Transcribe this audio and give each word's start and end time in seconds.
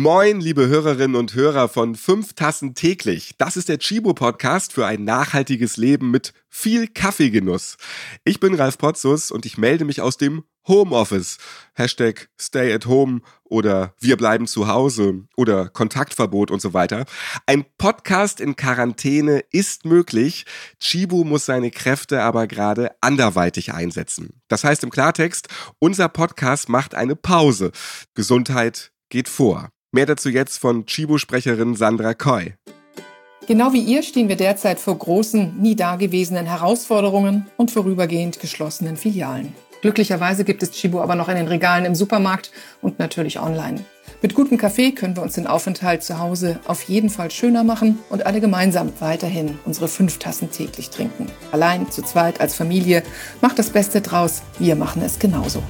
Moin, 0.00 0.40
liebe 0.40 0.68
Hörerinnen 0.68 1.16
und 1.16 1.34
Hörer 1.34 1.68
von 1.68 1.96
fünf 1.96 2.34
Tassen 2.34 2.74
täglich. 2.74 3.34
Das 3.36 3.56
ist 3.56 3.68
der 3.68 3.80
Chibo 3.80 4.14
Podcast 4.14 4.72
für 4.72 4.86
ein 4.86 5.02
nachhaltiges 5.02 5.76
Leben 5.76 6.12
mit 6.12 6.34
viel 6.48 6.86
Kaffeegenuss. 6.86 7.78
Ich 8.22 8.38
bin 8.38 8.54
Ralf 8.54 8.78
Potzus 8.78 9.32
und 9.32 9.44
ich 9.44 9.58
melde 9.58 9.84
mich 9.84 10.00
aus 10.00 10.16
dem 10.16 10.44
Homeoffice. 10.68 11.38
Hashtag 11.74 12.28
Stay 12.40 12.72
at 12.72 12.86
Home 12.86 13.22
oder 13.42 13.92
Wir 13.98 14.16
bleiben 14.16 14.46
zu 14.46 14.68
Hause 14.68 15.24
oder 15.36 15.68
Kontaktverbot 15.68 16.52
und 16.52 16.62
so 16.62 16.72
weiter. 16.72 17.04
Ein 17.46 17.64
Podcast 17.76 18.38
in 18.38 18.54
Quarantäne 18.54 19.42
ist 19.50 19.84
möglich. 19.84 20.46
Chibu 20.78 21.24
muss 21.24 21.44
seine 21.44 21.72
Kräfte 21.72 22.22
aber 22.22 22.46
gerade 22.46 22.92
anderweitig 23.00 23.72
einsetzen. 23.72 24.40
Das 24.46 24.62
heißt 24.62 24.84
im 24.84 24.90
Klartext, 24.90 25.48
unser 25.80 26.08
Podcast 26.08 26.68
macht 26.68 26.94
eine 26.94 27.16
Pause. 27.16 27.72
Gesundheit 28.14 28.92
geht 29.08 29.28
vor. 29.28 29.72
Mehr 29.90 30.04
dazu 30.04 30.28
jetzt 30.28 30.58
von 30.58 30.84
Chibo-Sprecherin 30.84 31.74
Sandra 31.74 32.12
Koy. 32.12 32.54
Genau 33.46 33.72
wie 33.72 33.80
ihr 33.80 34.02
stehen 34.02 34.28
wir 34.28 34.36
derzeit 34.36 34.78
vor 34.78 34.98
großen, 34.98 35.56
nie 35.58 35.74
dagewesenen 35.74 36.44
Herausforderungen 36.44 37.46
und 37.56 37.70
vorübergehend 37.70 38.38
geschlossenen 38.38 38.98
Filialen. 38.98 39.54
Glücklicherweise 39.80 40.44
gibt 40.44 40.62
es 40.62 40.72
Chibo 40.72 41.00
aber 41.00 41.14
noch 41.14 41.30
in 41.30 41.36
den 41.36 41.48
Regalen 41.48 41.86
im 41.86 41.94
Supermarkt 41.94 42.52
und 42.82 42.98
natürlich 42.98 43.40
online. 43.40 43.82
Mit 44.20 44.34
gutem 44.34 44.58
Kaffee 44.58 44.92
können 44.92 45.16
wir 45.16 45.22
uns 45.22 45.34
den 45.34 45.46
Aufenthalt 45.46 46.02
zu 46.02 46.18
Hause 46.18 46.60
auf 46.66 46.82
jeden 46.82 47.08
Fall 47.08 47.30
schöner 47.30 47.64
machen 47.64 47.98
und 48.10 48.26
alle 48.26 48.42
gemeinsam 48.42 48.92
weiterhin 48.98 49.58
unsere 49.64 49.88
fünf 49.88 50.18
Tassen 50.18 50.50
täglich 50.50 50.90
trinken. 50.90 51.30
Allein, 51.50 51.90
zu 51.90 52.02
zweit, 52.02 52.42
als 52.42 52.54
Familie, 52.54 53.02
macht 53.40 53.58
das 53.58 53.70
Beste 53.70 54.02
draus. 54.02 54.42
Wir 54.58 54.76
machen 54.76 55.00
es 55.00 55.18
genauso. 55.18 55.62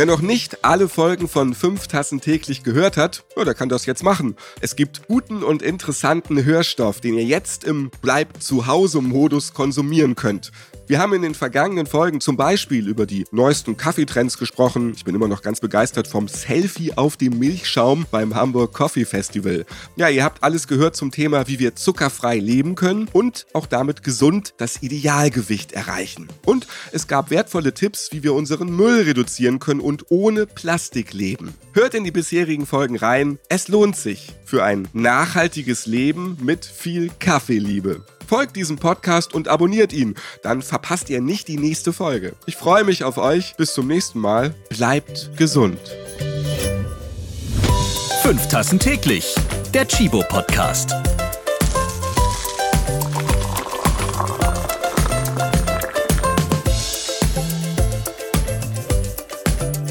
Wer 0.00 0.06
noch 0.06 0.22
nicht 0.22 0.64
alle 0.64 0.88
Folgen 0.88 1.28
von 1.28 1.54
5 1.54 1.86
Tassen 1.86 2.22
täglich 2.22 2.62
gehört 2.62 2.96
hat, 2.96 3.22
oh, 3.36 3.44
der 3.44 3.52
kann 3.52 3.68
das 3.68 3.84
jetzt 3.84 4.02
machen. 4.02 4.34
Es 4.62 4.74
gibt 4.74 5.06
guten 5.08 5.42
und 5.42 5.60
interessanten 5.60 6.42
Hörstoff, 6.42 7.02
den 7.02 7.18
ihr 7.18 7.24
jetzt 7.24 7.64
im 7.64 7.90
Bleib 8.00 8.42
zu 8.42 8.66
Hause 8.66 9.02
Modus 9.02 9.52
konsumieren 9.52 10.14
könnt. 10.14 10.52
Wir 10.90 10.98
haben 10.98 11.12
in 11.12 11.22
den 11.22 11.36
vergangenen 11.36 11.86
Folgen 11.86 12.20
zum 12.20 12.36
Beispiel 12.36 12.88
über 12.88 13.06
die 13.06 13.24
neuesten 13.30 13.76
Kaffeetrends 13.76 14.38
gesprochen. 14.38 14.92
Ich 14.96 15.04
bin 15.04 15.14
immer 15.14 15.28
noch 15.28 15.40
ganz 15.40 15.60
begeistert 15.60 16.08
vom 16.08 16.26
Selfie 16.26 16.94
auf 16.94 17.16
dem 17.16 17.38
Milchschaum 17.38 18.06
beim 18.10 18.34
Hamburg 18.34 18.72
Coffee 18.72 19.04
Festival. 19.04 19.66
Ja, 19.94 20.08
ihr 20.08 20.24
habt 20.24 20.42
alles 20.42 20.66
gehört 20.66 20.96
zum 20.96 21.12
Thema, 21.12 21.46
wie 21.46 21.60
wir 21.60 21.76
zuckerfrei 21.76 22.38
leben 22.38 22.74
können 22.74 23.06
und 23.12 23.46
auch 23.52 23.66
damit 23.66 24.02
gesund 24.02 24.54
das 24.56 24.82
Idealgewicht 24.82 25.70
erreichen. 25.70 26.26
Und 26.44 26.66
es 26.90 27.06
gab 27.06 27.30
wertvolle 27.30 27.72
Tipps, 27.72 28.08
wie 28.10 28.24
wir 28.24 28.34
unseren 28.34 28.74
Müll 28.74 29.02
reduzieren 29.02 29.60
können 29.60 29.78
und 29.78 30.06
ohne 30.08 30.46
Plastik 30.46 31.12
leben. 31.12 31.54
Hört 31.72 31.94
in 31.94 32.02
die 32.02 32.10
bisherigen 32.10 32.66
Folgen 32.66 32.96
rein. 32.96 33.38
Es 33.48 33.68
lohnt 33.68 33.94
sich 33.94 34.32
für 34.44 34.64
ein 34.64 34.88
nachhaltiges 34.92 35.86
Leben 35.86 36.36
mit 36.42 36.64
viel 36.64 37.12
Kaffeeliebe. 37.20 38.04
Folgt 38.30 38.54
diesem 38.54 38.76
Podcast 38.76 39.34
und 39.34 39.48
abonniert 39.48 39.92
ihn, 39.92 40.14
dann 40.44 40.62
verpasst 40.62 41.10
ihr 41.10 41.20
nicht 41.20 41.48
die 41.48 41.58
nächste 41.58 41.92
Folge. 41.92 42.36
Ich 42.46 42.54
freue 42.54 42.84
mich 42.84 43.02
auf 43.02 43.18
euch. 43.18 43.56
Bis 43.56 43.74
zum 43.74 43.88
nächsten 43.88 44.20
Mal. 44.20 44.54
Bleibt 44.68 45.36
gesund. 45.36 45.80
Fünf 48.22 48.46
Tassen 48.46 48.78
täglich. 48.78 49.34
Der 49.74 49.88
Chibo 49.88 50.22
Podcast. 50.28 50.94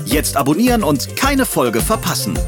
Jetzt 0.06 0.38
abonnieren 0.38 0.86
und 0.86 1.18
keine 1.18 1.46
Folge 1.46 1.82
verpassen. 1.82 2.40